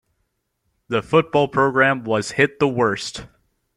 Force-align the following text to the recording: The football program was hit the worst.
The 0.87 1.03
football 1.03 1.47
program 1.47 2.03
was 2.05 2.31
hit 2.31 2.57
the 2.57 2.67
worst. 2.67 3.27